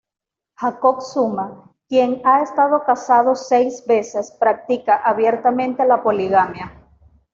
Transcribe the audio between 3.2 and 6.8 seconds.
seis veces, practica abiertamente la poligamia.